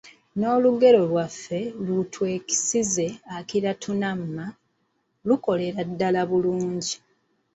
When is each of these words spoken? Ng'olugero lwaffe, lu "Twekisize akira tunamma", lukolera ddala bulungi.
Ng'olugero 0.37 0.99
lwaffe, 1.09 1.59
lu 1.85 1.95
"Twekisize 2.13 3.07
akira 3.37 3.71
tunamma", 3.81 4.45
lukolera 5.27 5.81
ddala 5.89 6.21
bulungi. 6.29 6.95